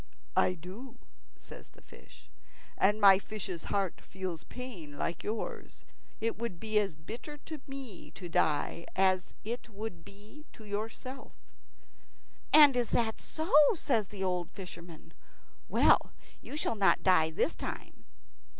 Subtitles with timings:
[0.35, 0.97] "I do,"
[1.37, 2.31] says the fish.
[2.75, 5.85] "And my fish's heart feels pain like yours.
[6.19, 11.33] It would be as bitter to me to die as it would be to yourself."
[12.51, 15.13] "And is that so?" says the old fisherman.
[15.69, 16.11] "Well,
[16.41, 18.03] you shall not die this time."